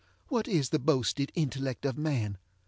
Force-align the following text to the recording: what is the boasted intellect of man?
what 0.29 0.47
is 0.47 0.69
the 0.69 0.79
boasted 0.79 1.31
intellect 1.35 1.85
of 1.85 1.95
man? 1.95 2.39